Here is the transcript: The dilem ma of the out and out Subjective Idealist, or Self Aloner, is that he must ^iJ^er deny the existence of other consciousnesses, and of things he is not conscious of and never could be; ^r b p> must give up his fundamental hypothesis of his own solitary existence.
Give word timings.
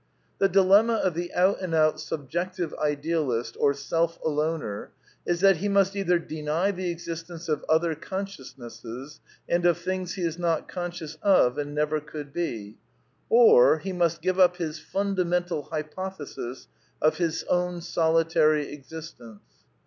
The 0.39 0.49
dilem 0.49 0.87
ma 0.87 0.97
of 0.99 1.13
the 1.13 1.31
out 1.35 1.61
and 1.61 1.75
out 1.75 1.99
Subjective 1.99 2.73
Idealist, 2.79 3.55
or 3.59 3.71
Self 3.75 4.17
Aloner, 4.25 4.87
is 5.27 5.41
that 5.41 5.57
he 5.57 5.69
must 5.69 5.93
^iJ^er 5.93 6.27
deny 6.27 6.71
the 6.71 6.89
existence 6.89 7.47
of 7.47 7.63
other 7.69 7.93
consciousnesses, 7.93 9.19
and 9.47 9.63
of 9.63 9.77
things 9.77 10.15
he 10.15 10.23
is 10.23 10.39
not 10.39 10.67
conscious 10.67 11.19
of 11.21 11.59
and 11.59 11.75
never 11.75 11.99
could 11.99 12.33
be; 12.33 12.77
^r 13.31 13.77
b 13.77 13.83
p> 13.83 13.93
must 13.93 14.23
give 14.23 14.39
up 14.39 14.57
his 14.57 14.79
fundamental 14.79 15.69
hypothesis 15.69 16.67
of 16.99 17.17
his 17.17 17.43
own 17.43 17.79
solitary 17.79 18.73
existence. 18.73 19.39